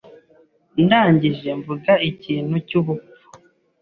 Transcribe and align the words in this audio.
Ndangije 0.83 1.49
mvuga 1.59 1.93
ikintu 2.09 2.55
cyubupfu. 2.67 3.15